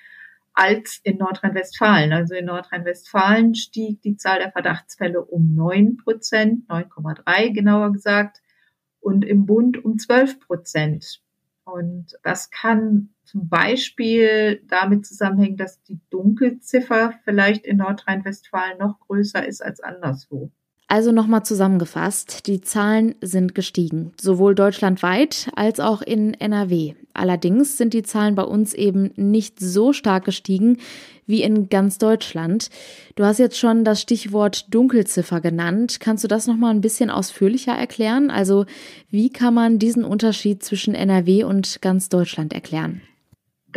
als 0.54 0.98
in 1.04 1.18
Nordrhein-Westfalen. 1.18 2.12
Also 2.12 2.34
in 2.34 2.46
Nordrhein-Westfalen 2.46 3.54
stieg 3.54 4.02
die 4.02 4.16
Zahl 4.16 4.40
der 4.40 4.50
Verdachtsfälle 4.50 5.24
um 5.24 5.54
9 5.54 5.98
Prozent, 5.98 6.68
9,3 6.68 7.52
genauer 7.52 7.92
gesagt, 7.92 8.42
und 8.98 9.24
im 9.24 9.46
Bund 9.46 9.84
um 9.84 9.98
12 9.98 10.40
Prozent. 10.40 11.22
Und 11.62 12.18
das 12.24 12.50
kann 12.50 13.10
zum 13.28 13.48
Beispiel 13.48 14.62
damit 14.68 15.04
zusammenhängen, 15.04 15.58
dass 15.58 15.82
die 15.82 16.00
Dunkelziffer 16.08 17.12
vielleicht 17.24 17.66
in 17.66 17.76
Nordrhein-Westfalen 17.76 18.78
noch 18.78 18.98
größer 19.00 19.46
ist 19.46 19.62
als 19.62 19.80
anderswo. 19.80 20.50
Also 20.90 21.12
nochmal 21.12 21.44
zusammengefasst, 21.44 22.46
die 22.46 22.62
Zahlen 22.62 23.14
sind 23.20 23.54
gestiegen, 23.54 24.14
sowohl 24.18 24.54
deutschlandweit 24.54 25.50
als 25.54 25.80
auch 25.80 26.00
in 26.00 26.32
NRW. 26.32 26.94
Allerdings 27.12 27.76
sind 27.76 27.92
die 27.92 28.02
Zahlen 28.02 28.34
bei 28.34 28.44
uns 28.44 28.72
eben 28.72 29.10
nicht 29.16 29.60
so 29.60 29.92
stark 29.92 30.24
gestiegen 30.24 30.78
wie 31.26 31.42
in 31.42 31.68
ganz 31.68 31.98
Deutschland. 31.98 32.70
Du 33.16 33.24
hast 33.24 33.36
jetzt 33.36 33.58
schon 33.58 33.84
das 33.84 34.00
Stichwort 34.00 34.72
Dunkelziffer 34.72 35.42
genannt. 35.42 36.00
Kannst 36.00 36.24
du 36.24 36.28
das 36.28 36.46
nochmal 36.46 36.72
ein 36.72 36.80
bisschen 36.80 37.10
ausführlicher 37.10 37.72
erklären? 37.72 38.30
Also 38.30 38.64
wie 39.10 39.28
kann 39.28 39.52
man 39.52 39.78
diesen 39.78 40.04
Unterschied 40.04 40.62
zwischen 40.62 40.94
NRW 40.94 41.44
und 41.44 41.82
ganz 41.82 42.08
Deutschland 42.08 42.54
erklären? 42.54 43.02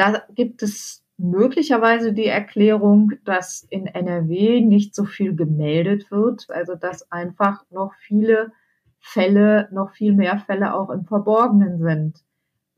Da 0.02 0.24
gibt 0.34 0.64
es 0.64 1.04
möglicherweise 1.18 2.12
die 2.12 2.26
Erklärung, 2.26 3.12
dass 3.24 3.62
in 3.70 3.86
NRW 3.86 4.62
nicht 4.62 4.96
so 4.96 5.06
viel 5.06 5.36
gemeldet 5.36 6.10
wird, 6.10 6.50
also 6.50 6.74
dass 6.74 7.12
einfach 7.12 7.64
noch 7.70 7.94
viele 8.00 8.52
Fälle, 9.00 9.70
noch 9.72 9.92
viel 9.92 10.14
mehr 10.14 10.40
Fälle 10.40 10.74
auch 10.74 10.90
im 10.90 11.06
Verborgenen 11.06 11.78
sind. 11.78 12.24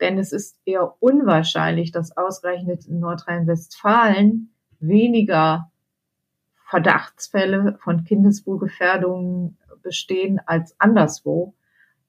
Denn 0.02 0.18
es 0.18 0.34
ist 0.34 0.60
eher 0.66 0.96
unwahrscheinlich, 1.00 1.94
dass 1.94 2.18
ausgerechnet 2.18 2.88
in 2.88 3.00
Nordrhein-Westfalen 3.00 4.54
weniger 4.82 5.72
Verdachtsfälle 6.66 7.78
von 7.82 8.04
Kindeswohlgefährdungen 8.04 9.58
bestehen 9.82 10.42
als 10.46 10.78
anderswo. 10.78 11.54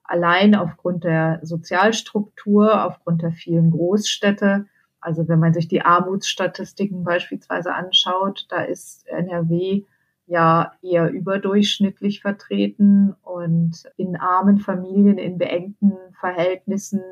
Allein 0.03 0.57
aufgrund 0.57 1.05
der 1.05 1.39
Sozialstruktur, 1.45 2.85
aufgrund 2.85 3.23
der 3.23 3.31
vielen 3.31 3.71
Großstädte 3.71 4.67
also 5.05 5.29
wenn 5.29 5.39
man 5.39 5.53
sich 5.53 5.69
die 5.69 5.83
Armutsstatistiken 5.83 7.05
beispielsweise 7.05 7.75
anschaut, 7.75 8.47
da 8.49 8.63
ist 8.63 9.07
NRW 9.07 9.85
ja 10.27 10.73
eher 10.81 11.11
überdurchschnittlich 11.11 12.23
vertreten 12.23 13.15
und 13.23 13.85
in 13.99 14.17
armen 14.17 14.59
Familien, 14.61 15.19
in 15.19 15.37
beengten 15.37 15.93
Verhältnissen, 16.19 17.03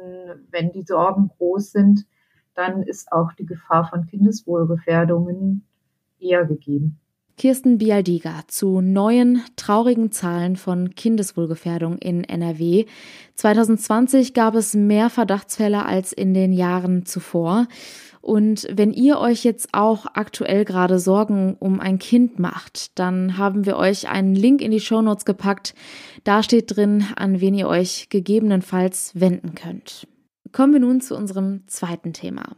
wenn 0.51 0.73
die 0.73 0.85
Sorgen 0.85 1.29
groß 1.37 1.73
sind, 1.73 2.07
dann 2.55 2.83
ist 2.83 3.13
auch 3.13 3.35
die 3.35 3.45
Gefahr 3.45 3.87
von 3.87 4.07
Kindeswohlgefährdungen 4.07 5.67
eher 6.19 6.47
gegeben. 6.47 6.99
Kirsten 7.37 7.79
Bialdiga 7.79 8.43
zu 8.47 8.81
neuen 8.81 9.43
traurigen 9.57 10.13
Zahlen 10.13 10.57
von 10.57 10.95
Kindeswohlgefährdung 10.95 11.99
in 11.99 12.25
NRW. 12.25 12.85
2020 13.35 14.35
gab 14.35 14.55
es 14.55 14.75
mehr 14.75 15.11
Verdachtsfälle 15.11 15.85
als 15.85 16.13
in 16.13 16.35
den 16.35 16.53
Jahren 16.53 17.07
zuvor. 17.07 17.67
Und 18.21 18.69
wenn 18.71 18.93
ihr 18.93 19.19
euch 19.19 19.43
jetzt 19.43 19.71
auch 19.73 20.07
aktuell 20.15 20.65
gerade 20.65 21.01
Sorgen 21.01 21.57
um 21.59 21.81
ein 21.81 21.99
Kind 21.99 22.39
macht, 22.39 22.97
dann 22.99 23.37
haben 23.37 23.67
wir 23.67 23.77
euch 23.77 24.09
einen 24.09 24.37
Link 24.37 24.63
in 24.63 24.71
die 24.71 24.79
Shownotes 24.79 25.25
gepackt. 25.25 25.75
Da 26.23 26.45
steht 26.45 26.77
drin, 26.77 27.05
an 27.17 27.41
wen 27.41 27.55
ihr 27.55 27.67
euch 27.67 28.09
gegebenenfalls 28.11 29.11
wenden 29.15 29.57
könnt. 29.57 30.07
Kommen 30.53 30.75
wir 30.75 30.81
nun 30.81 31.01
zu 31.01 31.17
unserem 31.17 31.67
zweiten 31.67 32.13
Thema. 32.13 32.55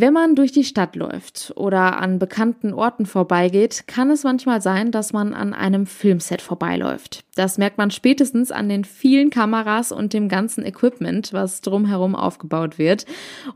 Wenn 0.00 0.12
man 0.12 0.36
durch 0.36 0.52
die 0.52 0.62
Stadt 0.62 0.94
läuft 0.94 1.52
oder 1.56 1.98
an 1.98 2.20
bekannten 2.20 2.72
Orten 2.72 3.04
vorbeigeht, 3.04 3.88
kann 3.88 4.12
es 4.12 4.22
manchmal 4.22 4.62
sein, 4.62 4.92
dass 4.92 5.12
man 5.12 5.34
an 5.34 5.52
einem 5.52 5.86
Filmset 5.86 6.40
vorbeiläuft. 6.40 7.24
Das 7.34 7.58
merkt 7.58 7.78
man 7.78 7.90
spätestens 7.90 8.52
an 8.52 8.68
den 8.68 8.84
vielen 8.84 9.30
Kameras 9.30 9.90
und 9.90 10.12
dem 10.12 10.28
ganzen 10.28 10.64
Equipment, 10.64 11.32
was 11.32 11.62
drumherum 11.62 12.14
aufgebaut 12.14 12.78
wird. 12.78 13.06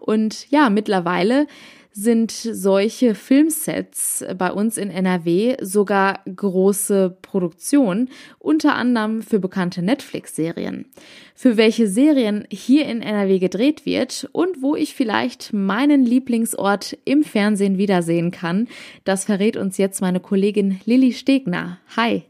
Und 0.00 0.50
ja, 0.50 0.68
mittlerweile 0.68 1.46
sind 1.92 2.30
solche 2.30 3.14
Filmsets 3.14 4.24
bei 4.36 4.50
uns 4.50 4.78
in 4.78 4.90
NRW 4.90 5.56
sogar 5.60 6.20
große 6.24 7.16
Produktionen, 7.22 8.08
unter 8.38 8.74
anderem 8.74 9.22
für 9.22 9.38
bekannte 9.38 9.82
Netflix-Serien. 9.82 10.86
Für 11.34 11.56
welche 11.56 11.88
Serien 11.88 12.46
hier 12.50 12.86
in 12.86 13.02
NRW 13.02 13.38
gedreht 13.38 13.84
wird 13.84 14.28
und 14.32 14.62
wo 14.62 14.74
ich 14.74 14.94
vielleicht 14.94 15.52
meinen 15.52 16.04
Lieblingsort 16.04 16.98
im 17.04 17.24
Fernsehen 17.24 17.78
wiedersehen 17.78 18.30
kann, 18.30 18.68
das 19.04 19.24
verrät 19.24 19.56
uns 19.56 19.76
jetzt 19.78 20.00
meine 20.00 20.20
Kollegin 20.20 20.80
Lilly 20.84 21.12
Stegner. 21.12 21.78
Hi. 21.96 22.24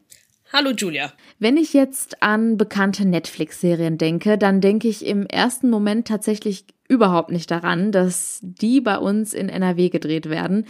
Hallo 0.53 0.73
Julia. 0.77 1.13
Wenn 1.39 1.57
ich 1.57 1.73
jetzt 1.73 2.23
an 2.23 2.59
bekannte 2.59 3.07
Netflix-Serien 3.07 3.97
denke, 3.97 4.37
dann 4.37 4.61
denke 4.61 4.87
ich 4.87 5.07
im 5.07 5.25
ersten 5.25 5.71
Moment 5.71 6.07
tatsächlich 6.07 6.67
überhaupt 6.93 7.31
nicht 7.31 7.51
daran, 7.51 7.91
dass 7.91 8.39
die 8.43 8.83
bei 8.83 8.99
uns 8.99 9.33
in 9.33 9.49
NRW 9.49 9.89
gedreht 9.89 10.29
werden. 10.29 10.67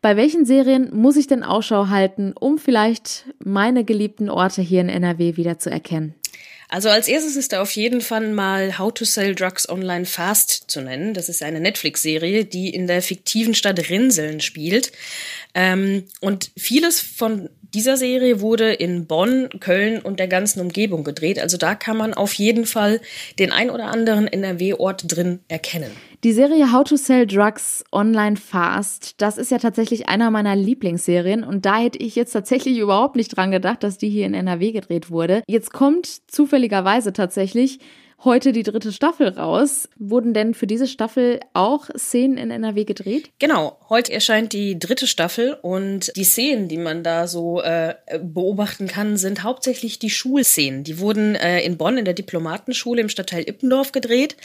Bei 0.00 0.16
welchen 0.16 0.46
Serien 0.46 0.88
muss 0.94 1.16
ich 1.16 1.26
denn 1.26 1.42
Ausschau 1.42 1.88
halten, 1.88 2.32
um 2.32 2.56
vielleicht 2.58 3.26
meine 3.38 3.84
geliebten 3.84 4.30
Orte 4.30 4.62
hier 4.62 4.80
in 4.80 4.88
NRW 4.88 5.36
wieder 5.36 5.58
zu 5.58 5.70
erkennen? 5.70 6.14
Also 6.68 6.88
als 6.88 7.06
erstes 7.06 7.36
ist 7.36 7.52
da 7.52 7.62
auf 7.62 7.70
jeden 7.72 8.00
Fall 8.00 8.28
mal 8.32 8.78
How 8.78 8.92
to 8.92 9.04
Sell 9.04 9.36
Drugs 9.36 9.68
Online 9.68 10.04
Fast 10.04 10.68
zu 10.68 10.80
nennen. 10.80 11.14
Das 11.14 11.28
ist 11.28 11.42
eine 11.42 11.60
Netflix-Serie, 11.60 12.44
die 12.44 12.70
in 12.70 12.88
der 12.88 13.02
fiktiven 13.02 13.54
Stadt 13.54 13.88
Rinseln 13.88 14.40
spielt. 14.40 14.90
Ähm, 15.54 16.04
und 16.20 16.50
vieles 16.56 17.00
von 17.00 17.50
dieser 17.74 17.96
Serie 17.96 18.40
wurde 18.40 18.72
in 18.72 19.06
Bonn, 19.06 19.48
Köln 19.60 20.00
und 20.00 20.18
der 20.18 20.28
ganzen 20.28 20.60
Umgebung 20.60 21.04
gedreht. 21.04 21.38
Also 21.38 21.56
da 21.56 21.74
kann 21.74 21.96
man 21.96 22.14
auf 22.14 22.34
jeden 22.34 22.66
Fall 22.66 23.00
den 23.38 23.52
ein 23.52 23.70
oder 23.70 23.86
anderen 23.86 24.26
NRW-Ort 24.26 25.04
drin 25.06 25.40
erkennen. 25.48 25.90
Die 26.24 26.32
Serie 26.32 26.72
How 26.72 26.82
to 26.82 26.96
Sell 26.96 27.26
Drugs 27.26 27.84
Online 27.92 28.36
Fast, 28.36 29.20
das 29.20 29.38
ist 29.38 29.50
ja 29.50 29.58
tatsächlich 29.58 30.08
einer 30.08 30.30
meiner 30.30 30.56
Lieblingsserien 30.56 31.44
und 31.44 31.66
da 31.66 31.78
hätte 31.78 31.98
ich 31.98 32.16
jetzt 32.16 32.32
tatsächlich 32.32 32.78
überhaupt 32.78 33.16
nicht 33.16 33.36
dran 33.36 33.50
gedacht, 33.50 33.82
dass 33.82 33.98
die 33.98 34.08
hier 34.08 34.26
in 34.26 34.34
NRW 34.34 34.72
gedreht 34.72 35.10
wurde. 35.10 35.42
Jetzt 35.46 35.72
kommt 35.72 36.06
zufälligerweise 36.06 37.12
tatsächlich 37.12 37.78
heute 38.24 38.52
die 38.52 38.62
dritte 38.62 38.92
Staffel 38.92 39.28
raus. 39.28 39.88
Wurden 39.96 40.34
denn 40.34 40.54
für 40.54 40.66
diese 40.66 40.86
Staffel 40.86 41.40
auch 41.52 41.88
Szenen 41.96 42.38
in 42.38 42.50
NRW 42.50 42.84
gedreht? 42.84 43.30
Genau, 43.38 43.78
heute 43.88 44.12
erscheint 44.12 44.52
die 44.52 44.78
dritte 44.78 45.06
Staffel 45.06 45.56
und 45.60 46.12
die 46.16 46.24
Szenen, 46.24 46.68
die 46.68 46.78
man 46.78 47.02
da 47.02 47.26
so 47.28 47.60
äh, 47.60 47.94
beobachten 48.20 48.88
kann, 48.88 49.16
sind 49.16 49.42
hauptsächlich 49.42 49.98
die 49.98 50.10
Schulszenen. 50.10 50.84
Die 50.84 50.98
wurden 50.98 51.34
äh, 51.34 51.60
in 51.60 51.76
Bonn 51.76 51.98
in 51.98 52.04
der 52.04 52.14
Diplomatenschule 52.14 53.00
im 53.00 53.08
Stadtteil 53.08 53.48
Ippendorf 53.48 53.92
gedreht, 53.92 54.36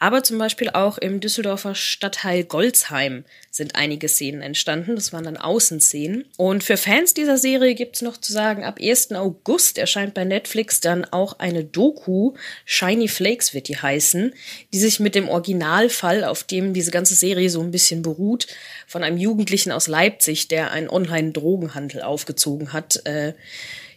aber 0.00 0.22
zum 0.22 0.38
Beispiel 0.38 0.70
auch 0.70 0.98
im 0.98 1.20
Düsseldorfer 1.20 1.74
Stadtteil 1.74 2.44
Golzheim 2.44 3.24
sind 3.50 3.76
einige 3.76 4.08
Szenen 4.08 4.40
entstanden. 4.40 4.94
Das 4.96 5.12
waren 5.12 5.24
dann 5.24 5.36
Außenszenen. 5.36 6.24
Und 6.38 6.64
für 6.64 6.78
Fans 6.78 7.12
dieser 7.12 7.36
Serie 7.36 7.74
gibt's 7.74 8.00
noch 8.00 8.16
zu 8.16 8.32
sagen, 8.32 8.64
ab 8.64 8.78
1. 8.80 9.12
August 9.12 9.76
erscheint 9.76 10.14
bei 10.14 10.24
Netflix 10.24 10.80
dann 10.80 11.04
auch 11.04 11.38
eine 11.38 11.62
Doku, 11.62 12.32
Shiny 12.64 13.08
Flakes 13.12 13.54
wird 13.54 13.68
die 13.68 13.76
heißen, 13.76 14.34
die 14.72 14.78
sich 14.78 15.00
mit 15.00 15.14
dem 15.14 15.28
Originalfall, 15.28 16.24
auf 16.24 16.44
dem 16.44 16.72
diese 16.74 16.90
ganze 16.90 17.14
Serie 17.14 17.50
so 17.50 17.60
ein 17.60 17.70
bisschen 17.70 18.02
beruht, 18.02 18.46
von 18.86 19.04
einem 19.04 19.18
Jugendlichen 19.18 19.72
aus 19.72 19.86
Leipzig, 19.86 20.48
der 20.48 20.72
einen 20.72 20.88
Online-Drogenhandel 20.88 22.02
aufgezogen 22.02 22.72
hat, 22.72 23.06
äh, 23.06 23.34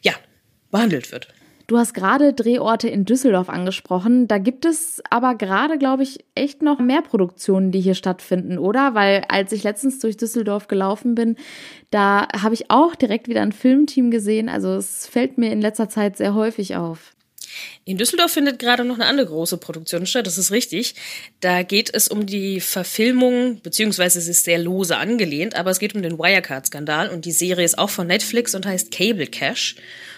ja, 0.02 0.14
behandelt 0.72 1.12
wird. 1.12 1.28
Du 1.68 1.80
hast 1.80 1.96
gerade 1.96 2.34
Drehorte 2.34 2.88
in 2.90 3.06
Düsseldorf 3.06 3.50
angesprochen. 3.50 4.28
Da 4.28 4.38
gibt 4.38 4.66
es 4.66 5.02
aber 5.10 5.34
gerade, 5.34 5.80
glaube 5.80 6.04
ich, 6.04 6.24
echt 6.36 6.62
noch 6.62 6.78
mehr 6.78 7.02
Produktionen, 7.02 7.72
die 7.72 7.82
hier 7.82 7.96
stattfinden, 7.96 8.60
oder? 8.60 8.94
Weil 8.94 9.24
als 9.30 9.52
ich 9.52 9.64
letztens 9.64 9.98
durch 9.98 10.16
Düsseldorf 10.16 10.68
gelaufen 10.68 11.16
bin, 11.16 11.38
da 11.90 12.28
habe 12.40 12.54
ich 12.54 12.70
auch 12.70 12.94
direkt 12.94 13.28
wieder 13.28 13.42
ein 13.42 13.52
Filmteam 13.52 14.12
gesehen. 14.12 14.48
Also 14.48 14.76
es 14.76 15.08
fällt 15.08 15.40
mir 15.40 15.52
in 15.52 15.60
letzter 15.60 15.90
Zeit 15.90 16.18
sehr 16.18 16.36
häufig 16.36 16.76
auf. 16.76 17.15
In 17.86 17.98
Düsseldorf 17.98 18.32
findet 18.32 18.60
gerade 18.60 18.84
noch 18.84 18.96
eine 18.96 19.06
andere 19.06 19.28
große 19.28 19.58
Produktion 19.58 20.06
statt, 20.06 20.28
das 20.28 20.38
ist 20.38 20.52
richtig. 20.52 20.96
Da 21.40 21.64
geht 21.64 21.94
es 21.94 22.08
um 22.08 22.26
die 22.26 22.60
Verfilmung, 22.60 23.62
beziehungsweise 23.62 24.20
es 24.20 24.28
ist 24.28 24.44
sehr 24.44 24.58
lose 24.58 24.98
angelehnt, 24.98 25.56
aber 25.56 25.72
es 25.72 25.80
geht 25.80 25.96
um 25.96 26.02
den 26.02 26.18
Wirecard-Skandal 26.18 27.10
und 27.10 27.26
die 27.26 27.32
Serie 27.32 27.66
ist 27.66 27.78
auch 27.78 27.90
von 27.90 28.08
Netflix 28.08 28.56
und 28.56 28.66
heißt 28.66 28.92
Cable 28.92 29.28
Cash. 29.28 29.76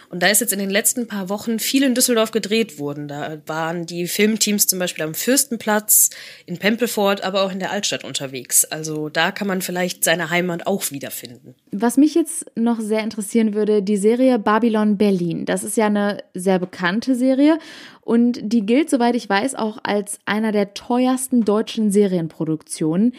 Und 0.10 0.24
da 0.24 0.28
ist 0.28 0.40
jetzt 0.40 0.54
in 0.54 0.60
den 0.60 0.70
letzten 0.70 1.08
paar 1.08 1.30
Wochen 1.30 1.60
viel 1.60 1.84
in 1.84 1.94
Düsseldorf 1.94 2.32
gedreht 2.32 2.80
worden. 2.80 3.08
Da 3.08 3.40
waren 3.46 3.86
die 3.86 4.08
Filmteams 4.08 4.68
zum 4.68 4.80
Beispiel 4.80 5.04
am 5.04 5.14
Fürstenplatz, 5.14 6.10
in 6.46 6.58
Pempelfort, 6.58 7.22
aber 7.24 7.44
auch 7.44 7.52
in 7.52 7.60
der 7.60 7.72
Altstadt 7.72 8.04
unterwegs. 8.04 8.64
Also 8.64 9.10
da 9.10 9.32
kann 9.32 9.48
man 9.48 9.62
vielleicht 9.62 10.04
seine 10.04 10.30
Heimat 10.30 10.66
auch 10.66 10.92
wiederfinden. 10.92 11.56
Was 11.72 11.98
mich 11.98 12.16
jetzt 12.16 12.46
noch 12.56 12.80
sehr 12.80 13.04
interessieren 13.04 13.54
würde, 13.54 13.84
die 13.84 13.98
Serie 13.98 14.40
Babylon 14.40 14.98
Berlin. 14.98 15.46
Das 15.46 15.64
ist 15.64 15.76
ja 15.76 15.88
eine 15.88 16.24
sehr 16.34 16.60
bekannte 16.60 17.16
Serie 17.16 17.60
und 18.02 18.40
die 18.42 18.66
gilt, 18.66 18.90
soweit 18.90 19.16
ich 19.16 19.28
weiß, 19.28 19.56
auch 19.56 19.80
als 19.84 20.20
einer 20.26 20.54
der 20.54 20.74
teuersten 20.74 21.44
deutschen 21.44 21.92
Serienproduktionen. 21.92 23.14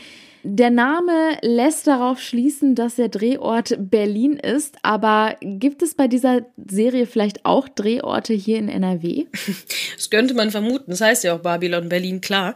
Der 0.50 0.70
Name 0.70 1.36
lässt 1.42 1.86
darauf 1.86 2.22
schließen, 2.22 2.74
dass 2.74 2.94
der 2.94 3.10
Drehort 3.10 3.76
Berlin 3.78 4.38
ist, 4.38 4.76
aber 4.80 5.36
gibt 5.42 5.82
es 5.82 5.94
bei 5.94 6.08
dieser 6.08 6.46
Serie 6.56 7.04
vielleicht 7.04 7.44
auch 7.44 7.68
Drehorte 7.68 8.32
hier 8.32 8.56
in 8.56 8.70
NRW? 8.70 9.26
Das 9.96 10.08
könnte 10.08 10.32
man 10.32 10.50
vermuten. 10.50 10.90
Das 10.90 11.02
heißt 11.02 11.24
ja 11.24 11.34
auch 11.34 11.40
Babylon 11.40 11.90
Berlin, 11.90 12.22
klar. 12.22 12.54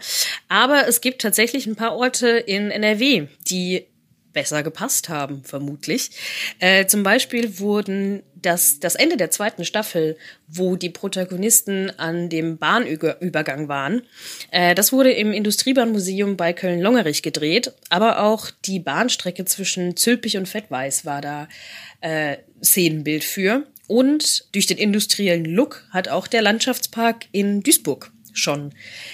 Aber 0.48 0.88
es 0.88 1.02
gibt 1.02 1.20
tatsächlich 1.20 1.66
ein 1.66 1.76
paar 1.76 1.94
Orte 1.94 2.28
in 2.28 2.70
NRW, 2.70 3.26
die 3.48 3.84
besser 4.32 4.62
gepasst 4.62 5.10
haben, 5.10 5.42
vermutlich. 5.44 6.12
Äh, 6.60 6.86
zum 6.86 7.02
Beispiel 7.02 7.58
wurden 7.58 8.22
das, 8.42 8.80
das 8.80 8.94
Ende 8.94 9.16
der 9.16 9.30
zweiten 9.30 9.64
Staffel, 9.64 10.16
wo 10.48 10.76
die 10.76 10.90
Protagonisten 10.90 11.90
an 11.98 12.28
dem 12.28 12.58
Bahnübergang 12.58 13.68
waren, 13.68 14.02
äh, 14.50 14.74
das 14.74 14.92
wurde 14.92 15.12
im 15.12 15.32
Industriebahnmuseum 15.32 16.36
bei 16.36 16.52
Köln-Longerich 16.52 17.22
gedreht, 17.22 17.72
aber 17.88 18.22
auch 18.22 18.50
die 18.64 18.80
Bahnstrecke 18.80 19.44
zwischen 19.44 19.96
Zülpich 19.96 20.36
und 20.36 20.48
Fettweiß 20.48 21.04
war 21.04 21.20
da 21.20 21.48
äh, 22.00 22.36
Szenenbild 22.62 23.24
für. 23.24 23.66
Und 23.88 24.54
durch 24.54 24.66
den 24.66 24.78
industriellen 24.78 25.44
Look 25.44 25.84
hat 25.90 26.08
auch 26.08 26.26
der 26.26 26.42
Landschaftspark 26.42 27.26
in 27.32 27.62
Duisburg 27.62 28.12
schon 28.32 28.70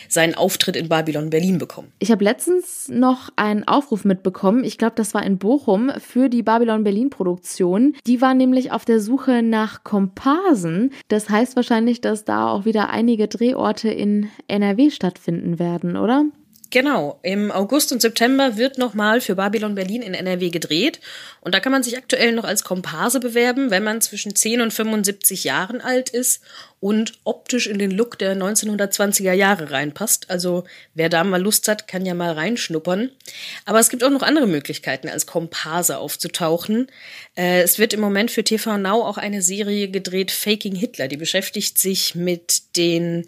seinen 0.08 0.34
Auftritt 0.34 0.76
in 0.76 0.88
Babylon 0.88 1.30
Berlin 1.30 1.58
bekommen. 1.58 1.92
Ich 1.98 2.10
habe 2.10 2.24
letztens 2.24 2.88
noch 2.88 3.30
einen 3.36 3.64
Aufruf 3.64 4.04
mitbekommen, 4.04 4.64
ich 4.64 4.78
glaube, 4.78 4.94
das 4.96 5.14
war 5.14 5.24
in 5.24 5.38
Bochum, 5.38 5.90
für 5.98 6.28
die 6.28 6.42
Babylon 6.42 6.84
Berlin 6.84 7.10
Produktion. 7.10 7.94
Die 8.06 8.20
war 8.20 8.34
nämlich 8.34 8.72
auf 8.72 8.84
der 8.84 9.00
Suche 9.00 9.42
nach 9.42 9.84
Komparsen. 9.84 10.92
Das 11.08 11.28
heißt 11.28 11.56
wahrscheinlich, 11.56 12.00
dass 12.00 12.24
da 12.24 12.48
auch 12.48 12.64
wieder 12.64 12.90
einige 12.90 13.28
Drehorte 13.28 13.90
in 13.90 14.28
NRW 14.46 14.90
stattfinden 14.90 15.58
werden, 15.58 15.96
oder? 15.96 16.24
Genau, 16.70 17.18
im 17.22 17.50
August 17.50 17.92
und 17.92 18.02
September 18.02 18.58
wird 18.58 18.76
nochmal 18.76 19.22
für 19.22 19.34
Babylon 19.34 19.74
Berlin 19.74 20.02
in 20.02 20.12
NRW 20.12 20.50
gedreht 20.50 21.00
und 21.40 21.54
da 21.54 21.60
kann 21.60 21.72
man 21.72 21.82
sich 21.82 21.96
aktuell 21.96 22.32
noch 22.32 22.44
als 22.44 22.62
Komparse 22.62 23.20
bewerben, 23.20 23.70
wenn 23.70 23.82
man 23.82 24.02
zwischen 24.02 24.36
10 24.36 24.60
und 24.60 24.70
75 24.70 25.44
Jahren 25.44 25.80
alt 25.80 26.10
ist 26.10 26.42
und 26.78 27.14
optisch 27.24 27.68
in 27.68 27.78
den 27.78 27.90
Look 27.90 28.18
der 28.18 28.36
1920er 28.36 29.32
Jahre 29.32 29.70
reinpasst. 29.70 30.28
Also 30.28 30.64
wer 30.92 31.08
da 31.08 31.24
mal 31.24 31.40
Lust 31.40 31.68
hat, 31.68 31.88
kann 31.88 32.04
ja 32.04 32.12
mal 32.12 32.32
reinschnuppern. 32.32 33.10
Aber 33.64 33.78
es 33.78 33.88
gibt 33.88 34.04
auch 34.04 34.10
noch 34.10 34.22
andere 34.22 34.46
Möglichkeiten, 34.46 35.08
als 35.08 35.26
Komparse 35.26 35.96
aufzutauchen. 35.96 36.88
Äh, 37.34 37.62
es 37.62 37.78
wird 37.78 37.94
im 37.94 38.00
Moment 38.00 38.30
für 38.30 38.44
TV 38.44 38.76
Now 38.76 39.06
auch 39.06 39.16
eine 39.16 39.40
Serie 39.40 39.88
gedreht, 39.88 40.30
Faking 40.30 40.74
Hitler. 40.74 41.08
Die 41.08 41.16
beschäftigt 41.16 41.78
sich 41.78 42.14
mit 42.14 42.76
den 42.76 43.26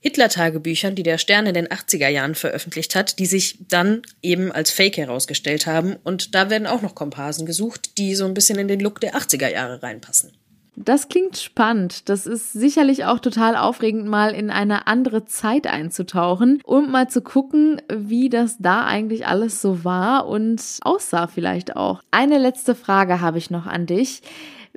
Hitler-Tagebüchern, 0.00 0.94
die 0.94 1.02
der 1.02 1.18
Stern 1.18 1.46
in 1.46 1.54
den 1.54 1.68
80er 1.68 2.08
Jahren 2.08 2.34
veröffentlicht 2.34 2.94
hat, 2.94 3.18
die 3.18 3.26
sich 3.26 3.58
dann 3.68 4.02
eben 4.22 4.52
als 4.52 4.70
Fake 4.70 4.96
herausgestellt 4.96 5.66
haben. 5.66 5.96
Und 6.04 6.34
da 6.34 6.50
werden 6.50 6.66
auch 6.66 6.82
noch 6.82 6.94
Komparsen 6.94 7.46
gesucht, 7.46 7.98
die 7.98 8.14
so 8.14 8.24
ein 8.24 8.34
bisschen 8.34 8.58
in 8.58 8.68
den 8.68 8.80
Look 8.80 9.00
der 9.00 9.14
80er 9.14 9.50
Jahre 9.50 9.82
reinpassen. 9.82 10.32
Das 10.78 11.08
klingt 11.08 11.38
spannend. 11.38 12.10
Das 12.10 12.26
ist 12.26 12.52
sicherlich 12.52 13.06
auch 13.06 13.18
total 13.18 13.56
aufregend, 13.56 14.06
mal 14.06 14.34
in 14.34 14.50
eine 14.50 14.86
andere 14.86 15.24
Zeit 15.24 15.66
einzutauchen 15.66 16.60
und 16.64 16.90
mal 16.90 17.08
zu 17.08 17.22
gucken, 17.22 17.80
wie 17.90 18.28
das 18.28 18.58
da 18.58 18.84
eigentlich 18.84 19.26
alles 19.26 19.62
so 19.62 19.84
war 19.84 20.28
und 20.28 20.62
aussah 20.82 21.28
vielleicht 21.28 21.76
auch. 21.76 22.02
Eine 22.10 22.36
letzte 22.36 22.74
Frage 22.74 23.22
habe 23.22 23.38
ich 23.38 23.50
noch 23.50 23.64
an 23.64 23.86
dich. 23.86 24.20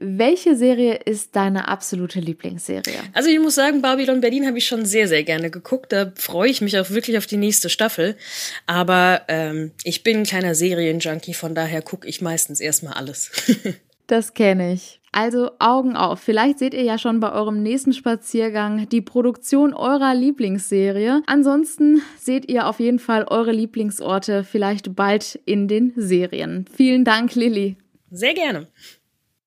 Welche 0.01 0.55
Serie 0.55 0.95
ist 0.95 1.35
deine 1.35 1.67
absolute 1.67 2.21
Lieblingsserie? 2.21 3.01
Also 3.11 3.29
ich 3.29 3.39
muss 3.39 3.55
sagen, 3.55 3.81
Babylon 3.81 4.21
Berlin 4.21 4.47
habe 4.47 4.57
ich 4.57 4.65
schon 4.65 4.85
sehr, 4.85 5.09
sehr 5.09 5.23
gerne 5.23 5.49
geguckt. 5.49 5.91
Da 5.91 6.13
freue 6.15 6.49
ich 6.49 6.61
mich 6.61 6.79
auch 6.79 6.89
wirklich 6.89 7.17
auf 7.17 7.25
die 7.25 7.35
nächste 7.35 7.69
Staffel. 7.69 8.15
Aber 8.65 9.23
ähm, 9.27 9.71
ich 9.83 10.03
bin 10.03 10.19
ein 10.19 10.23
kleiner 10.23 10.55
Serienjunkie, 10.55 11.33
von 11.33 11.53
daher 11.53 11.81
gucke 11.81 12.07
ich 12.07 12.21
meistens 12.21 12.61
erstmal 12.61 12.93
alles. 12.93 13.29
das 14.07 14.33
kenne 14.33 14.71
ich. 14.71 15.01
Also 15.11 15.51
Augen 15.59 15.97
auf. 15.97 16.21
Vielleicht 16.21 16.59
seht 16.59 16.73
ihr 16.73 16.83
ja 16.83 16.97
schon 16.97 17.19
bei 17.19 17.33
eurem 17.33 17.61
nächsten 17.61 17.91
Spaziergang 17.91 18.87
die 18.87 19.01
Produktion 19.01 19.73
eurer 19.73 20.15
Lieblingsserie. 20.15 21.23
Ansonsten 21.25 22.01
seht 22.17 22.49
ihr 22.49 22.67
auf 22.67 22.79
jeden 22.79 22.99
Fall 22.99 23.25
eure 23.25 23.51
Lieblingsorte 23.51 24.45
vielleicht 24.45 24.95
bald 24.95 25.39
in 25.43 25.67
den 25.67 25.91
Serien. 25.97 26.65
Vielen 26.73 27.03
Dank, 27.03 27.35
Lilly. 27.35 27.75
Sehr 28.11 28.33
gerne. 28.33 28.67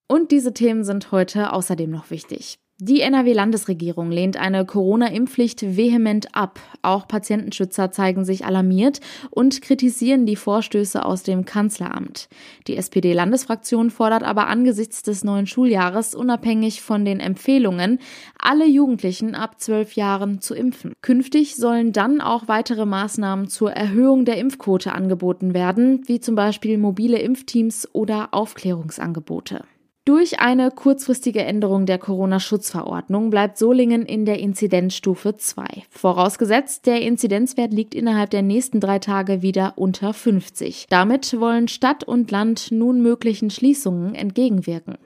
Und 0.07 0.31
diese 0.31 0.53
Themen 0.53 0.83
sind 0.83 1.11
heute 1.11 1.53
außerdem 1.53 1.89
noch 1.89 2.11
wichtig. 2.11 2.59
Die 2.79 3.01
NRW-Landesregierung 3.01 4.11
lehnt 4.11 4.35
eine 4.35 4.65
Corona-Impfpflicht 4.65 5.77
vehement 5.77 6.35
ab. 6.35 6.59
Auch 6.81 7.07
Patientenschützer 7.07 7.91
zeigen 7.91 8.25
sich 8.25 8.45
alarmiert 8.45 8.99
und 9.29 9.61
kritisieren 9.61 10.25
die 10.25 10.35
Vorstöße 10.35 11.05
aus 11.05 11.21
dem 11.21 11.45
Kanzleramt. 11.45 12.27
Die 12.67 12.75
SPD-Landesfraktion 12.75 13.91
fordert 13.91 14.23
aber 14.23 14.47
angesichts 14.47 15.03
des 15.03 15.23
neuen 15.23 15.45
Schuljahres 15.45 16.15
unabhängig 16.15 16.81
von 16.81 17.05
den 17.05 17.19
Empfehlungen, 17.19 17.99
alle 18.39 18.65
Jugendlichen 18.65 19.35
ab 19.35 19.61
zwölf 19.61 19.93
Jahren 19.93 20.41
zu 20.41 20.55
impfen. 20.55 20.93
Künftig 21.01 21.55
sollen 21.55 21.93
dann 21.93 22.21
auch 22.21 22.47
weitere 22.47 22.87
Maßnahmen 22.87 23.47
zur 23.47 23.71
Erhöhung 23.71 24.25
der 24.25 24.39
Impfquote 24.39 24.93
angeboten 24.93 25.53
werden, 25.53 26.01
wie 26.07 26.19
zum 26.19 26.33
Beispiel 26.33 26.79
mobile 26.79 27.19
Impfteams 27.19 27.87
oder 27.93 28.29
Aufklärungsangebote. 28.33 29.63
Durch 30.05 30.41
eine 30.41 30.69
kurzfristige 30.69 31.45
Änderung 31.45 31.85
der 31.85 31.97
Corona-Schutzverordnung 31.97 33.29
bleibt 33.29 33.57
Solingen 33.57 34.05
in 34.05 34.25
der 34.25 34.37
Inzidenzstufe 34.37 35.37
2. 35.37 35.63
Vorausgesetzt, 35.89 36.87
der 36.87 37.01
Inzidenzwert 37.01 37.71
liegt 37.71 37.95
innerhalb 37.95 38.29
der 38.29 38.41
nächsten 38.41 38.81
drei 38.81 38.99
Tage 38.99 39.41
wieder 39.41 39.77
unter 39.77 40.13
50. 40.13 40.87
Damit 40.89 41.39
wollen 41.39 41.69
Stadt 41.69 42.03
und 42.03 42.31
Land 42.31 42.69
nun 42.69 43.01
möglichen 43.01 43.49
Schließungen 43.49 44.13
entgegenwirken. 44.13 44.97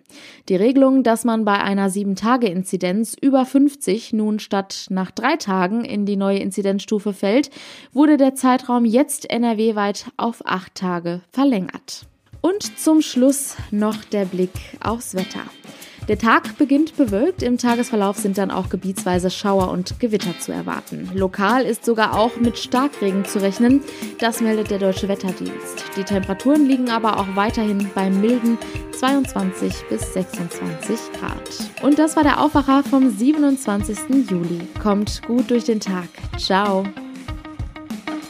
Die 0.50 0.56
Regelung, 0.56 1.04
dass 1.04 1.26
man 1.26 1.46
bei 1.46 1.62
einer 1.62 1.92
7-Tage-Inzidenz 1.92 3.16
über 3.22 3.46
50 3.46 4.14
nun 4.14 4.40
statt 4.40 4.88
nach 4.90 5.12
drei 5.12 5.36
Tagen 5.36 5.86
in 5.86 6.08
die 6.08 6.18
neue 6.18 6.40
Inzidenzstufe 6.40 7.14
fällt, 7.14 7.52
wurde 7.94 8.18
der 8.18 8.34
Zeitraum 8.34 8.84
jetzt 8.84 9.30
NRW-weit 9.30 10.08
auf 10.18 10.42
acht 10.44 10.74
Tage 10.74 11.22
verlängert. 11.30 12.08
Und 12.48 12.80
zum 12.80 13.02
Schluss 13.02 13.58
noch 13.72 14.06
der 14.06 14.24
Blick 14.24 14.54
aufs 14.82 15.16
Wetter. 15.16 15.42
Der 16.08 16.18
Tag 16.18 16.58
beginnt 16.58 16.96
bewölkt, 16.96 17.44
im 17.44 17.58
Tagesverlauf 17.58 18.16
sind 18.16 18.38
dann 18.38 18.52
auch 18.52 18.70
gebietsweise 18.70 19.30
Schauer 19.30 19.70
und 19.70 20.00
Gewitter 20.00 20.40
zu 20.40 20.54
erwarten. 20.54 21.10
Lokal 21.14 21.66
ist 21.66 21.84
sogar 21.84 22.18
auch 22.18 22.38
mit 22.38 22.58
Starkregen 22.58 23.26
zu 23.26 23.42
rechnen, 23.42 23.82
das 24.20 24.40
meldet 24.40 24.72
der 24.72 24.80
Deutsche 24.80 25.10
Wetterdienst. 25.10 25.84
Die 25.98 26.06
Temperaturen 26.06 26.66
liegen 26.66 26.90
aber 26.90 27.20
auch 27.20 27.36
weiterhin 27.36 27.90
bei 27.94 28.10
milden 28.10 28.58
22 28.98 29.74
bis 29.90 30.14
26 30.14 31.00
Grad. 31.20 31.84
Und 31.84 32.00
das 32.00 32.16
war 32.16 32.24
der 32.24 32.42
Aufwacher 32.42 32.84
vom 32.84 33.10
27. 33.10 34.30
Juli. 34.30 34.62
Kommt 34.82 35.22
gut 35.28 35.52
durch 35.52 35.66
den 35.66 35.82
Tag. 35.82 36.08
Ciao. 36.38 36.86